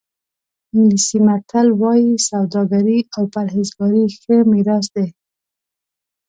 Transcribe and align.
انګلیسي 0.75 1.17
متل 1.27 1.67
وایي 1.81 2.13
سوداګري 2.29 2.99
او 3.15 3.23
پرهېزګاري 3.33 4.03
ښه 4.17 4.35
میراث 4.51 4.85
دی. 4.95 5.07